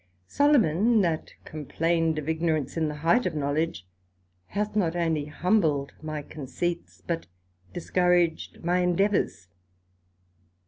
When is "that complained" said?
1.01-2.17